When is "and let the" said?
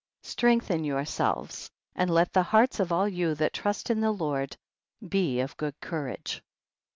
1.95-2.41